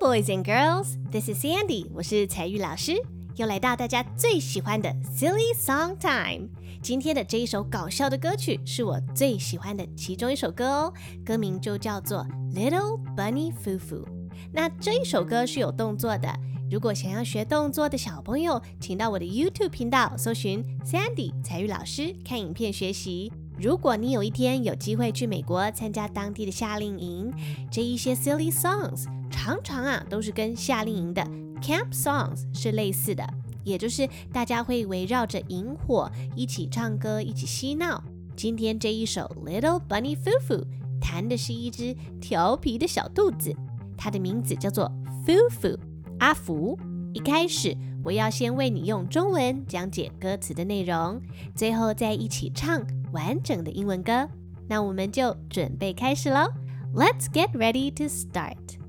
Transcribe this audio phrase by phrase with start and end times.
[0.00, 2.94] boys and girls, this is Sandy，我是彩玉老师，
[3.36, 6.48] 又来到大家最喜欢的 Silly Song Time。
[6.82, 10.92] 今天的这一首搞笑的歌曲是我最喜欢的其中一首歌哦，
[11.24, 14.04] 歌名就叫做 Little Bunny Foo Foo。
[14.52, 16.28] 那这一首歌是有动作的，
[16.70, 23.32] 如果想要学动作的小朋友，请到我的 YouTube 频道搜寻 Sandy 彩玉老师看影片学习。
[23.56, 27.32] 如果你有一天有机会去美国参加当地的夏令营，
[27.70, 31.22] 这一些 Silly Songs 常常啊都是跟夏令营的
[31.62, 33.26] Camp Songs 是类似的。
[33.64, 38.04] 也就是大家会围绕着萤火一起唱歌，一起嬉闹。
[38.36, 40.64] 今天这一首 Little Bunny Foo Foo
[41.00, 43.54] 弹的是一只调皮的小兔子，
[43.96, 44.92] 它的名字叫做
[45.26, 45.78] Foo Foo
[46.18, 46.78] 阿福。
[47.14, 51.22] 一开始我要先为你用中文讲解歌词的内容，
[51.54, 54.28] 最后再一起唱完整的英文歌。
[54.68, 56.52] 那我们就准备开始喽
[56.94, 58.83] ，Let's get ready to start。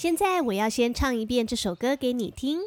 [0.00, 2.60] 现在我要先唱一遍这首歌给你听。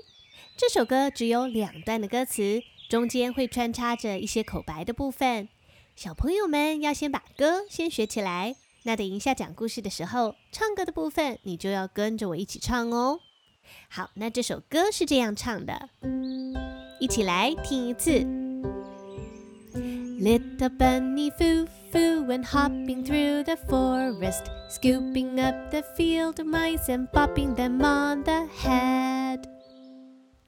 [0.56, 5.50] 这首歌只有两段的歌词，中间会穿插着一些口白的部分。
[5.96, 8.56] 小朋友们要先把歌先学起来。
[8.84, 13.20] 那等一下讲故事的时候，唱歌的部分你就要跟着我一起唱哦。
[13.90, 15.90] 好，那这首歌是这样唱的，
[17.00, 18.43] 一起来听一次。
[20.23, 27.55] Little bunny foo foo went hopping through the forest, scooping up the field mice and popping
[27.55, 29.47] them on the head.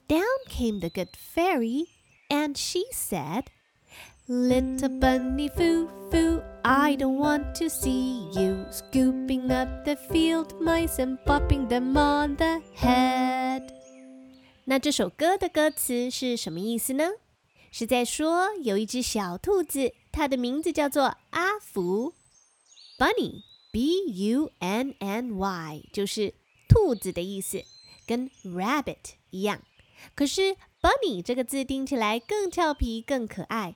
[0.09, 1.87] Down came the good fairy,
[2.31, 3.51] and she said,
[4.29, 11.01] Little bunny foo foo, I don't want to see you scooping up the field mice
[11.01, 13.73] and popping them on the head.
[14.65, 17.05] 那这首歌的歌词是什么意思呢？
[17.78, 22.14] 是在说有一只小兔子，它的名字叫做阿福
[22.98, 23.42] ，Bunny，B-U-N-N-Y，
[25.92, 26.36] 就是
[26.70, 27.66] 兔子的意思，
[28.08, 29.62] 跟 rabbit 一样。
[30.16, 33.76] 可是 Bunny 这个字听起来更俏皮、更可爱。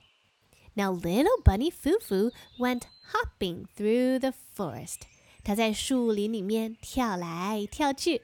[0.72, 5.00] Now little bunny Fufu went hopping through the forest。
[5.44, 8.22] 它在树林里面跳来跳去。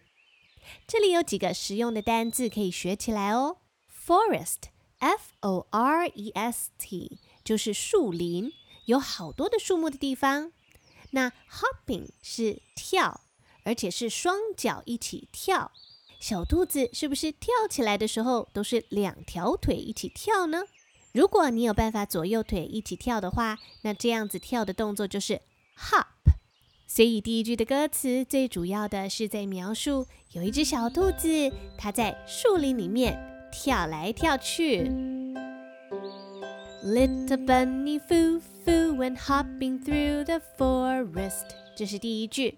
[0.87, 3.59] 这里有几个实用的单字可以学起来哦
[4.07, 4.71] ，forest。
[4.99, 8.53] F O R E S T 就是树林，
[8.87, 10.53] 有好多的树木的地方。
[11.11, 13.21] 那 hopping 是跳，
[13.65, 15.73] 而且是双脚一起跳。
[16.19, 20.65] 小兔子是不是跳起来的时候都是两条腿一起跳呢？
[21.13, 25.43] 如果你有办法左右腿一起跳的话，那这样子跳的动作就是
[25.79, 26.07] hop。
[26.87, 33.36] 所以第一句的歌词最主要的是在描述有一只小兔子，它在树林里面。
[33.52, 34.90] 跳来跳去，
[36.84, 41.46] Little bunny foo foo went hopping through the forest。
[41.76, 42.58] 这是第一句。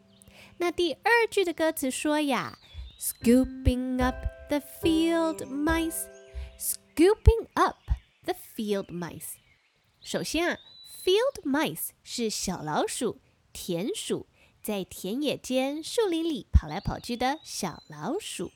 [0.57, 2.57] 那第二句的歌词说呀，
[2.99, 4.15] Scooping up
[4.49, 7.77] the field mice，Scooping up
[8.23, 9.33] the field mice。
[10.01, 10.59] 首先啊，
[11.03, 13.19] field mice 是小老鼠、
[13.51, 14.27] 田鼠，
[14.61, 18.51] 在田野间、树林里跑来跑去的小老鼠。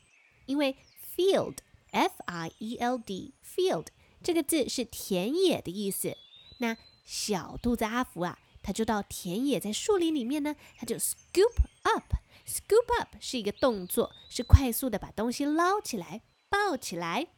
[0.46, 0.78] 因为
[1.16, 1.58] field。
[1.93, 3.87] F-I-E-L-D，field
[4.23, 6.17] 这个字是田野的意思。
[6.59, 12.15] 那小兔子阿福啊，他就到田野，在树林里面呢，他就 scoop up。
[12.47, 17.29] scoop up 是一个动作，是快速的把东西捞起来、抱起来。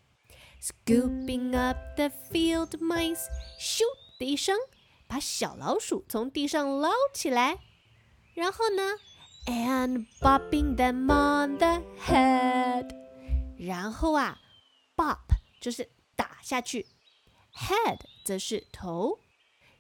[0.63, 3.27] Scooping up the field mice，
[3.61, 3.83] 咻
[4.19, 4.57] 的一声，
[5.07, 7.59] 把小老鼠从地上捞起来。
[8.35, 8.95] 然后呢
[9.47, 12.95] ，and bopping them on the head，
[13.59, 14.41] 然后啊。
[14.97, 15.19] Bop
[15.61, 16.87] 就是打下去
[17.55, 19.19] ，Head 则是头。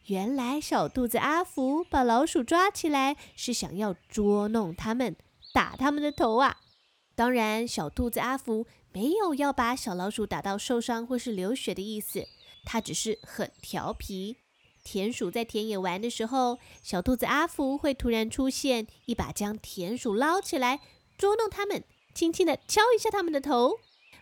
[0.07, 5.17] 原来小兔子阿福把老鼠抓起来，是想要捉弄它们，
[5.53, 6.59] 打它们的头啊！
[7.15, 12.27] 当然，小兔子阿福没有要把小老鼠打到受伤或是流血的意思，
[12.65, 14.37] 它只是很调皮。
[14.83, 20.81] 田鼠在田野玩的时候，小兔子阿福会突然出现，一把将田鼠捞起来，
[21.17, 21.83] 捉弄它们，
[22.13, 23.79] 轻轻地敲一下它们的头。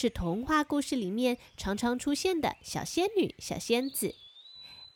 [0.00, 4.14] 是童话故事里面常常出现的小仙女、小仙子。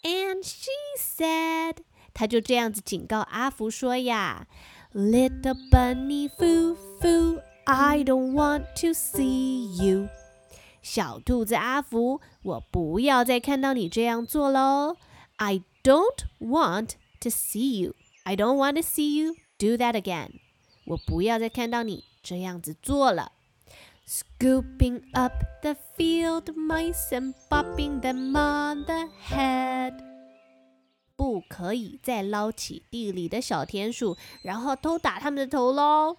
[0.04, 1.78] And she said，
[2.14, 4.46] 她就这样子警告阿福说呀
[4.94, 10.06] ，Little bunny foo foo，I don't want to see you。
[10.82, 14.98] 小兔子阿福，我不要再看到你这样做喽。
[15.34, 17.96] I don't want to see you.
[18.22, 20.28] I don't want to see you do that again.
[20.84, 23.32] 我不要再看到你这样子做了。
[24.04, 25.32] Scooping up
[25.62, 29.94] the field mice and bopping them on the head.
[31.16, 36.16] 不可以再捞起地里的小田鼠，然后偷打他们的头喽。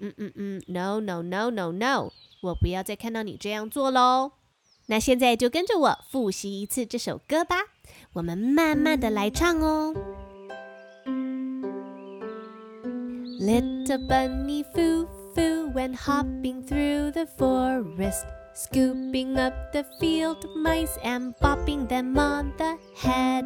[0.00, 2.10] 嗯嗯嗯，no no no no no，
[2.40, 4.32] 我不要再看到你这样做喽。
[4.86, 7.56] 那现在就跟着我复习一次这首歌吧，
[8.14, 9.94] 我们慢慢的来唱哦。
[13.38, 15.06] Little bunny foo
[15.38, 22.52] foo went hopping through the forest, scooping up the field mice and bopping them on
[22.58, 23.44] the head.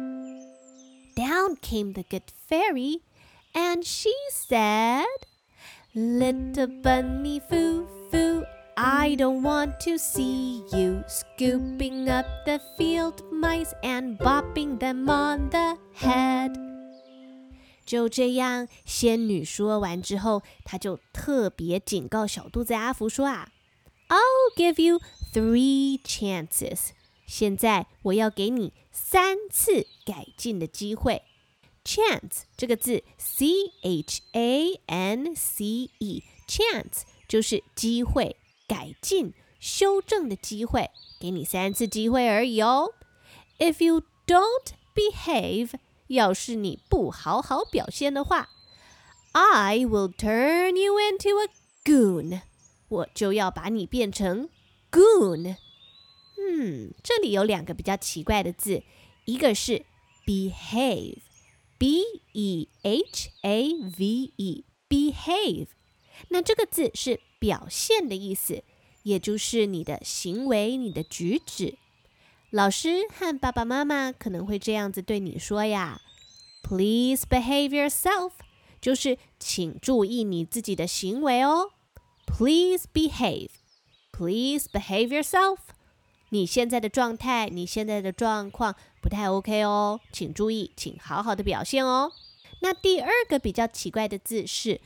[1.15, 2.97] Down came the good fairy,
[3.53, 5.05] and she said,
[5.93, 8.43] Little bunny foo foo,
[8.75, 15.51] I don't want to see you scooping up the field mice and bopping them on
[15.51, 16.57] the head.
[17.85, 23.49] 就这样，仙女说完之后，她就特别警告小兔子阿福说：“啊
[24.07, 25.01] ，I'll give you
[25.33, 26.89] three chances。
[27.25, 31.23] 现在我要给你三次改进的机会。”
[31.83, 33.45] Chance 这个字，C
[33.81, 42.93] H A N C E，chance 就是机会、改进、修正的机会，给你三次机会而已哦。
[43.59, 45.71] If you don't behave，
[46.07, 48.49] 要是你不好好表现的话
[49.31, 51.49] ，I will turn you into a
[51.83, 52.41] goon，
[52.87, 54.49] 我就要把你变成
[54.91, 55.57] goon。
[56.37, 58.83] 嗯，这里有两个比较奇怪的字，
[59.25, 59.85] 一个是
[60.25, 61.19] behave。
[61.79, 62.01] B
[62.31, 65.67] E H A V E，behave，
[66.29, 68.63] 那这个字是表现的意思，
[69.01, 71.77] 也就是你的行为、你的举止。
[72.53, 75.99] 老师和爸爸妈妈可能会这样子对你说呀
[76.61, 78.33] ：“Please behave yourself”，
[78.79, 81.71] 就是请注意你自己的行为哦。
[82.27, 85.57] Please behave，Please behave yourself。
[86.29, 92.11] 你现在的状态，你现在的状况不太 OK 哦，请注意，请好好的表现哦。
[92.59, 94.79] 那第二个比较奇怪的字是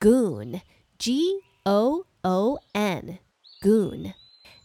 [0.00, 1.20] goon，G
[1.62, 4.14] O O N，goon。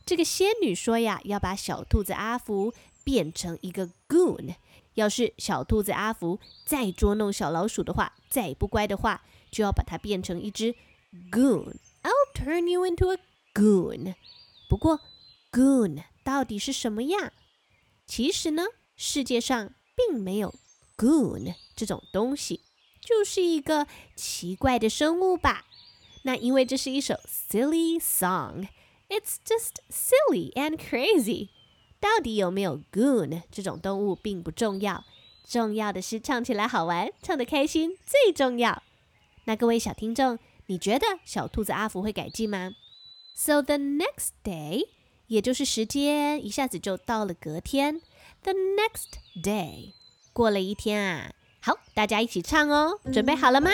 [0.08, 2.74] 这个仙女说呀，要把小兔子阿福
[3.04, 4.56] 变成一个 goon。
[4.94, 10.74] 要是小兔子阿福再捉弄小老鼠的话，再不乖的话，就要把它变成一只
[11.30, 11.76] goon。
[12.04, 13.20] I'll turn you into a
[13.54, 14.16] goon。
[14.70, 15.02] 不过
[15.52, 16.04] goon。
[16.24, 17.32] 到底是什么样？
[18.06, 18.64] 其实呢，
[18.98, 20.54] 世界上并没有
[20.98, 22.62] goon 这种东西，
[23.02, 25.66] 就是一个奇怪的生物吧。
[26.24, 28.68] 那因为这是一首 silly song
[29.10, 31.50] It's just silly and crazy。
[32.00, 35.04] 到底有没有 goon 这种动物并不重要，
[35.48, 38.84] 重要的是唱起来好玩，唱得开心最重要。
[39.46, 40.38] 那各位小听众，
[40.68, 42.74] 你觉得小兔子阿福会改进吗
[43.36, 44.90] ？So the next day.
[45.28, 48.00] 也就是时间一下子就到了隔天
[48.44, 49.92] ，the next day，
[50.32, 53.70] 过了一天啊，好，大家一起唱哦，准备好了吗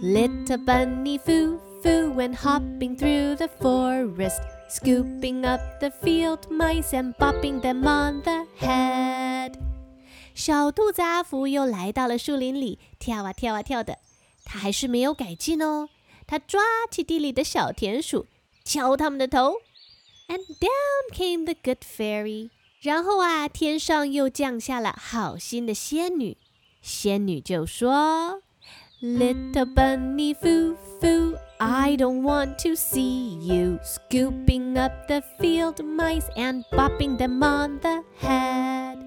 [0.00, 7.13] ？Little bunny foo foo went hopping through the forest, scooping up the field mice and
[7.15, 9.53] bopping them on the head。
[10.33, 13.97] 小兔子阿福又来到了树林里，跳啊跳啊跳的，
[14.45, 15.89] 它还是没有改进哦。
[16.25, 18.27] 他抓起地里的小田鼠，
[18.63, 19.55] 敲他们的头，
[20.27, 22.49] and down came the good fairy。
[22.81, 26.37] 然后啊，天上又降下了好心的仙女。
[26.81, 28.41] 仙女就说：“
[29.01, 36.63] Little bunny foo foo, I don't want to see you scooping up the field mice and
[36.71, 38.97] bopping them on the head。”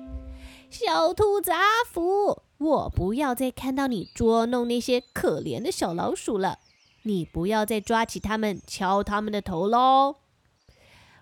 [0.71, 6.59] 小兔子阿福，我不要再看到你捉弄那些可怜的小老鼠了。
[7.03, 10.17] 你不要再抓起他们，敲他们的头喽！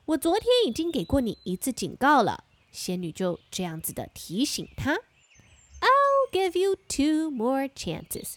[0.07, 2.45] 我昨天已经给过你一次警告了。
[2.71, 5.01] 仙女就这样子的提醒他：“
[5.81, 8.37] I'll give you two more chances。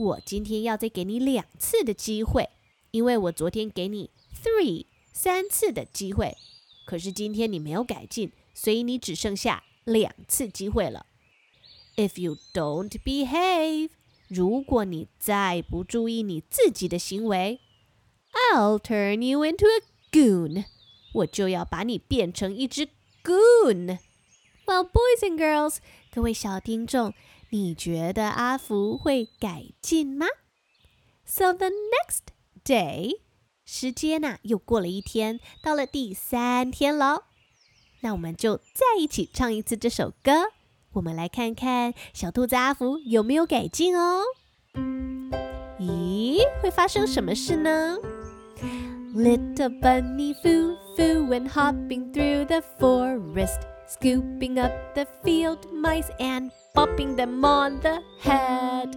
[0.00, 2.48] 我今天要再给你两次的机会，
[2.90, 4.08] 因为我昨天给你
[4.42, 6.38] three 三次的机会，
[6.86, 11.04] 可是今天你没有改进，所以你只剩下两次机会了。
[11.96, 13.90] If you don't behave。”
[14.28, 17.60] 如果你再不注意你自己的行为
[18.54, 20.66] ，I'll turn you into a goon，
[21.12, 22.88] 我就要把你变成一只
[23.24, 23.98] goon。
[24.66, 25.78] Well, boys and girls，
[26.12, 27.12] 各位小听众，
[27.52, 30.26] 你觉得阿福会改进吗
[31.24, 32.28] ？So the next
[32.64, 33.20] day，
[33.64, 37.24] 时间呐又过了一天，到了第三天喽。
[38.02, 40.52] 那我们就再一起唱一次这首歌。
[40.92, 44.22] 我们来看看小兔子阿福有没有改进哦。
[45.78, 47.98] 咦，会发生什么事呢
[49.14, 57.15] ？Little bunny foo foo and hopping through the forest, scooping up the field mice and bopping
[57.15, 58.93] them on the head。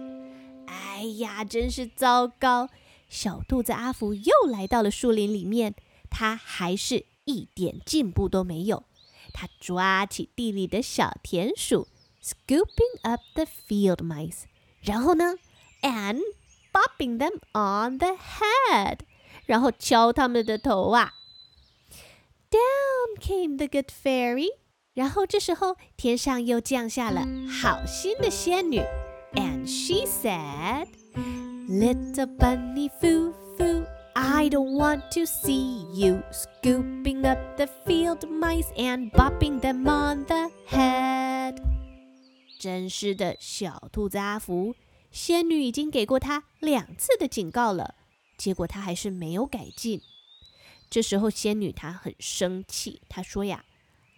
[0.67, 2.69] 哎呀，真是糟糕！
[3.07, 5.75] 小兔子阿福又来到了树林里面，
[6.09, 8.83] 它还是一点进步都没有。
[9.31, 11.87] 他抓起地里的小田鼠，
[12.21, 14.43] scooping up the field mice，
[14.81, 15.35] 然后呢，
[15.81, 16.19] and
[16.73, 18.99] bopping them on the head，
[19.45, 21.13] 然后敲他们的头啊。
[22.49, 24.49] Down came the good fairy，
[24.94, 27.26] 然后这时候天上又降下了
[27.60, 28.80] 好心的仙女
[29.34, 33.84] ，and she said，Little bunny foo foo。
[34.14, 40.52] I don't want to see you scooping up the field mice and bopping them on the
[40.70, 41.60] head。
[42.60, 44.76] 真是的，小兔子阿福，
[45.10, 47.96] 仙女已经给过他两次的警告了，
[48.38, 50.00] 结果他还是没有改进。
[50.88, 53.64] 这时候仙女她很生气，她说呀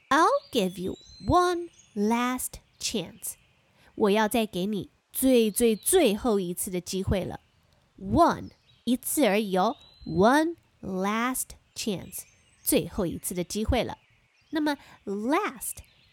[0.10, 3.34] ：“I'll give you one last chance，
[3.96, 7.42] 我要再给你最最最后一次的机会了，
[7.98, 8.52] one
[8.84, 12.22] 一次而已哦。” One last chance，
[12.64, 14.00] 最后一次的机会了。
[14.50, 14.76] 那么，
[15.06, 16.10] last，L-A-S-T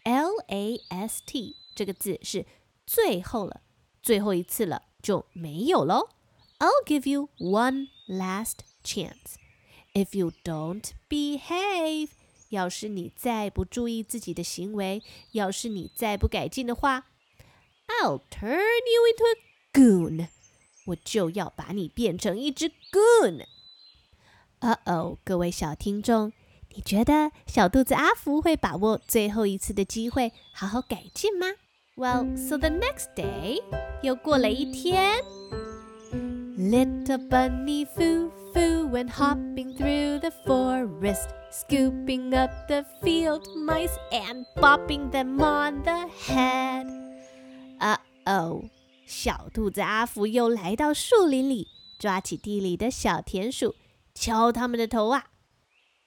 [1.74, 2.44] 这个字是
[2.86, 3.62] 最后了，
[4.02, 6.10] 最后一次了就没有喽。
[6.58, 9.36] I'll give you one last chance.
[9.94, 12.10] If you don't behave，
[12.53, 17.07] 要是你再不注意自己的行为，要是你再不改进的话
[17.87, 19.35] ，I'll turn you into a
[19.73, 20.27] goon，
[20.85, 23.45] 我就要把你变成一只 goon。
[24.61, 26.31] 哦哦，各位小听众，
[26.75, 31.47] 你觉得小兔子阿福会把握最后一次的机会，好好改进吗
[31.95, 33.61] ？Well, so the next day，
[34.03, 35.23] 又过了一天。
[36.62, 45.10] Little bunny foo foo went hopping through the forest, scooping up the field mice and bopping
[45.10, 46.86] them on the head.
[47.80, 48.62] 哦哦，
[49.06, 53.74] 小兔子阿福又来到树林里，抓起地里的小田鼠。
[54.14, 55.26] 敲他们的头啊！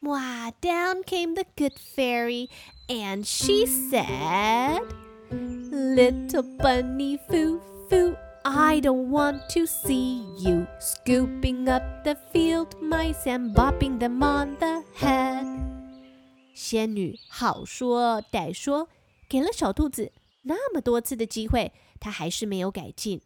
[0.02, 2.50] 哇，Down came the good fairy,
[2.88, 4.82] and she said,
[5.30, 13.24] "Little bunny foo foo, I don't want to see you scooping up the field mice
[13.26, 15.46] and bopping them on the head."
[16.54, 18.88] 仙女好说歹说，
[19.30, 20.12] 给了小兔子
[20.44, 23.22] 那么多次的机会，它还是没有改进，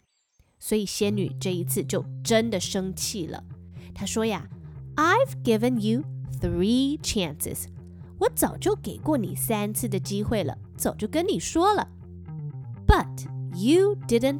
[0.59, 3.43] 所以仙女这一次就真的生气了。
[3.93, 4.47] 她说呀。
[4.97, 6.05] I've given you
[6.39, 7.65] three chances.
[8.17, 11.89] 我早就给过你三次的机会了，早就跟你说了。
[12.87, 14.39] But you didn't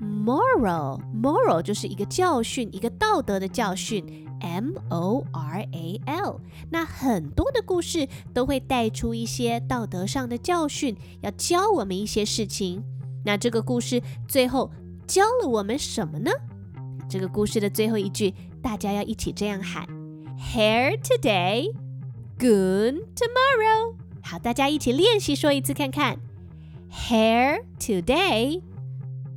[0.00, 6.40] moral moral 就是一个教训，一个道德的教训，M O R A L。
[6.70, 12.82] 那很多的故事都会带出一些道德上的教训，要教我们一些事情。
[13.24, 14.70] 那这个故事最后
[15.06, 16.30] 教了我们什么呢？
[17.08, 18.34] 这个故事的最后一句。
[18.62, 19.86] 大家要一起这样喊
[20.38, 21.70] ：Hare today,
[22.38, 23.94] good tomorrow。
[24.22, 26.18] 好，大家一起练习说一次看看
[26.90, 28.62] ：Hare today,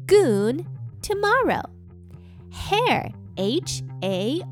[0.06, 0.64] goon
[1.00, 4.42] tomorrow。Hare, H-A-R-E,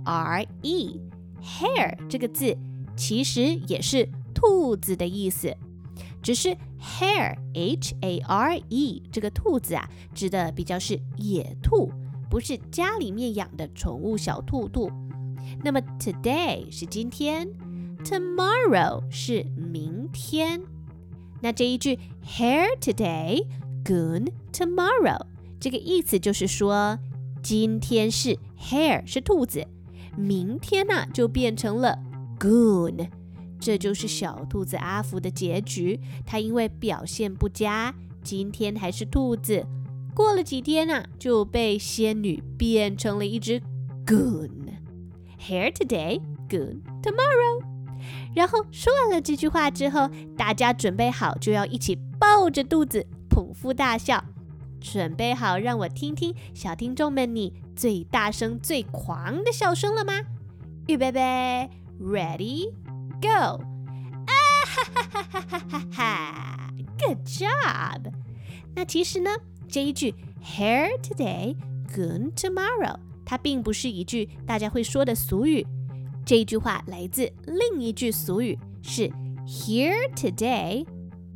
[1.42, 2.56] hare 这个字
[2.96, 5.54] 其实也是兔子的意思，
[6.22, 11.90] 只是 hare, H-A-R-E 这个兔子啊，指的比较是野兔。
[12.30, 14.88] 不是家里面养的宠物小兔兔。
[15.64, 17.48] 那么 today 是今天，
[18.04, 20.62] tomorrow 是明天。
[21.40, 23.44] 那这一句 hare today,
[23.84, 25.20] goon tomorrow，
[25.59, 26.99] 这个意思就是说，
[27.41, 29.65] 今天是 hare 是兔子，
[30.15, 31.97] 明天呢、就变成了
[32.39, 33.09] goon。
[33.59, 35.99] 这就是小兔子阿福的结局。
[36.25, 39.65] 他因为表现不佳，今天还是兔子，
[40.13, 43.61] 过了几天啊，就被仙女变成了一只
[44.05, 44.51] goon。
[45.39, 47.63] Here today, goon tomorrow。
[48.35, 54.23] 然后说完了这句话之后，大家准备好就要一起抱着肚子捧腹大笑。
[54.84, 60.20] 准备好让我听听小听众们你最大声、最狂的笑声了吗？
[60.86, 63.28] 预备备，Ready。Go！
[63.28, 64.32] 啊
[64.64, 66.74] 哈哈哈哈哈哈哈！
[66.98, 68.12] Good job！
[68.74, 69.30] 那其实呢，
[69.68, 71.54] 这一句 Here today,
[71.94, 75.66] goon tomorrow，它并不是一句大家会说的俗语。
[76.24, 79.10] 这一句话来自另一句俗语，是
[79.46, 80.86] Here today,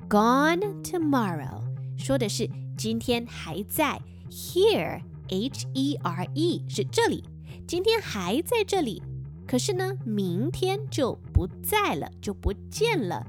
[0.09, 1.61] gone tomorrow，
[1.99, 2.49] 说的是
[2.79, 4.01] 今天还在。
[4.31, 7.25] Here，H-E-R-E，是这里，
[7.67, 9.03] 今天还在这里。
[9.45, 13.27] 可是呢，明天就不在了，就不见了。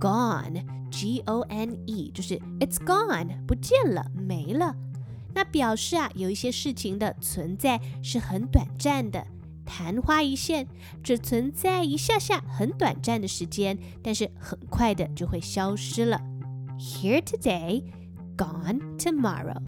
[0.00, 4.74] Gone，G-O-N-E，就是 It's gone，不见了，没了。
[5.34, 9.26] 那表示啊，有一些事情的存在是很短暂的，
[9.66, 10.66] 昙花一现，
[11.02, 16.22] 只存在一下下很短暂的时间，但是很快的就会消失了。
[16.78, 17.84] Here today,
[18.36, 19.60] gone tomorrow。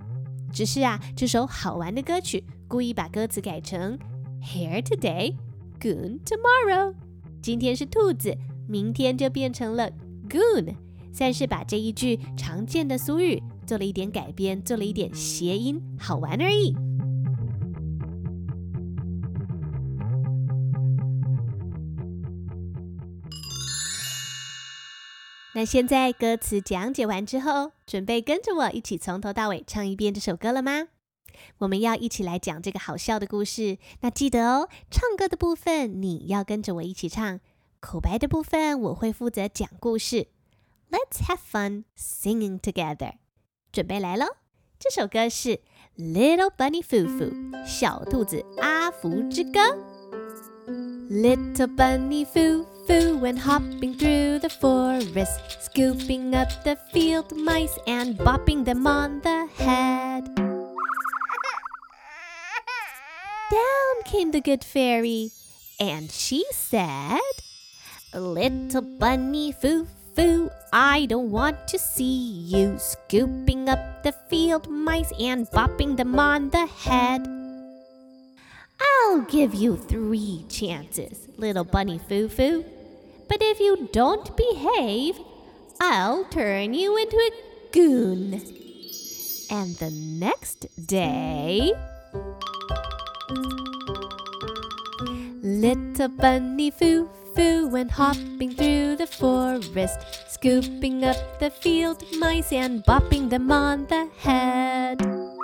[0.52, 3.98] 只是啊，这首好玩的歌曲故意把歌词改成
[4.42, 5.34] Here today。
[5.80, 6.94] Goon tomorrow，
[7.40, 9.90] 今天是兔子，明天就变成了
[10.28, 10.74] goon，
[11.12, 16.74] 算是把这一句常见的俗语做了一点改编，做了一点谐音，好玩而已。
[25.58, 30.86] 那现在歌词讲解完之后，准备跟着我一起从头到尾唱一遍这首歌了吗？
[31.58, 33.78] 我们要一起来讲这个好笑的故事。
[34.02, 37.40] 那记得哦，唱歌的部分你要跟着我一起唱，
[37.80, 40.28] 口白的部分我会负责讲故事。
[40.92, 43.14] Let's have fun singing together。
[43.72, 44.26] 准备来喽！
[44.78, 45.56] 这首歌是
[45.96, 49.58] 《Little Bunny Foo Foo》小兔子阿福之歌。
[51.10, 58.64] Little bunny foo foo went hopping through the forest, scooping up the field mice and bopping
[58.64, 60.24] them on the head.
[63.50, 65.30] Down came the good fairy,
[65.78, 67.20] and she said,
[68.14, 75.12] Little bunny foo foo, I don't want to see you scooping up the field mice
[75.20, 77.28] and bopping them on the head.
[78.80, 82.64] I'll give you three chances, little bunny foo foo.
[83.28, 85.20] But if you don't behave,
[85.80, 87.30] I'll turn you into a
[87.72, 88.34] goon.
[89.50, 91.72] And the next day,
[95.42, 102.84] Little bunny foo foo went hopping through the forest, scooping up the field mice and
[102.84, 104.98] bopping them on the head.
[104.98, 105.38] Down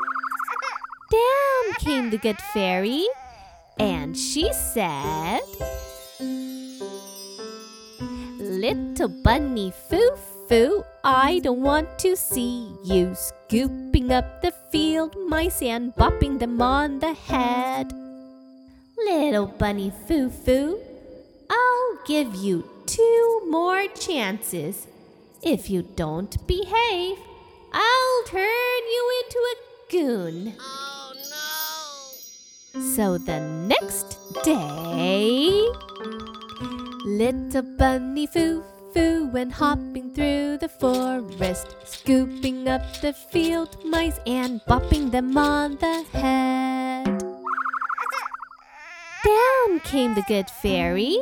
[1.78, 3.06] came the good fairy,
[3.78, 5.40] and she said,
[8.64, 10.16] Little bunny foo
[10.48, 16.62] foo, I don't want to see you scooping up the field mice and bopping them
[16.62, 17.92] on the head.
[18.96, 20.80] Little bunny foo foo,
[21.50, 24.86] I'll give you two more chances.
[25.42, 27.18] If you don't behave,
[27.70, 29.56] I'll turn you into a
[29.92, 30.54] goon.
[30.58, 31.12] Oh
[32.72, 32.80] no!
[32.96, 35.68] So the next day,
[37.04, 38.64] little bunny foo
[38.94, 45.76] foo went hopping through the forest, scooping up the field mice and bopping them on
[45.76, 47.04] the head.
[49.22, 51.18] Down came the good fairy,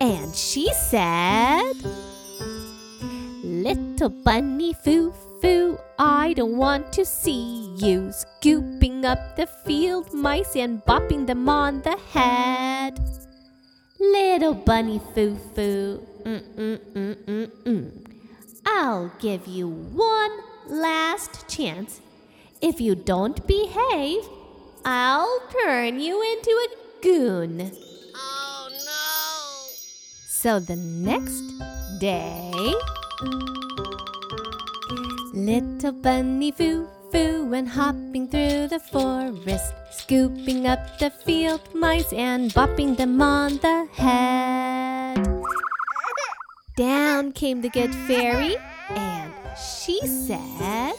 [0.00, 1.74] and she said,
[3.44, 10.56] Little bunny foo foo, I don't want to see you scooping up the field mice
[10.56, 12.98] and bopping them on the head.
[14.02, 17.90] Little bunny foo foo, mm mm mm mm mm.
[18.66, 20.32] I'll give you one
[20.66, 22.00] last chance.
[22.60, 24.24] If you don't behave,
[24.84, 26.68] I'll turn you into a
[27.00, 27.70] goon.
[28.16, 29.70] Oh no!
[30.26, 31.44] So the next
[32.00, 32.74] day,
[35.32, 42.50] little bunny foo foo went hopping through the forest, scooping up the field mice and
[42.54, 45.20] bopping them on the head.
[46.74, 48.56] Down came the good fairy,
[48.88, 50.94] and she said,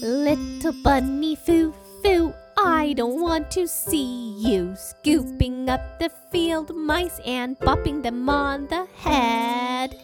[0.00, 7.18] Little bunny foo foo, I don't want to see you scooping up the field mice
[7.26, 9.96] and bopping them on the head.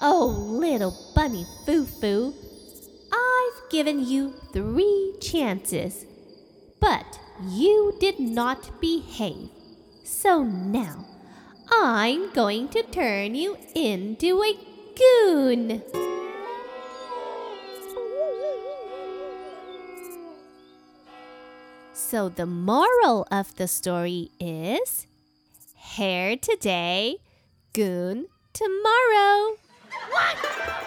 [0.00, 2.34] Oh, little bunny foo foo,
[3.72, 6.04] given you three chances,
[6.78, 9.48] but you did not behave.
[10.04, 11.06] So now
[11.72, 14.54] I'm going to turn you into a
[14.94, 15.82] goon.
[21.94, 25.06] So the moral of the story is
[25.76, 27.16] hair today,
[27.72, 29.56] goon tomorrow.
[30.10, 30.81] What?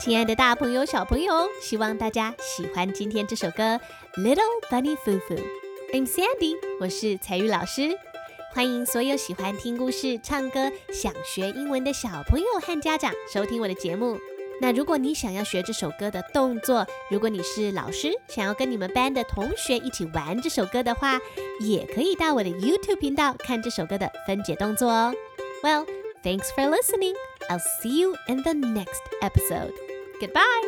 [0.00, 3.62] 亲爱的大朋友、小朋友，希望大家喜欢今天这首歌
[4.14, 5.36] 《Little Bunny Foo Foo》。
[5.92, 7.90] I'm Sandy，我是彩玉老师。
[8.54, 14.16] 欢迎所有喜欢听故事、唱歌、想学英文的小朋友和家长收听我的节目。
[14.60, 21.18] 那如果你想要学这首歌的动作，如果你是老师，想要跟你们班的同学一起玩这首歌的话，
[21.60, 25.12] 也可以到我的 YouTube 频道看这首歌的分解动作哦。
[25.64, 25.86] Well,
[26.22, 27.14] thanks for listening.
[27.48, 29.72] I'll see you in the next episode.
[30.20, 30.67] Goodbye.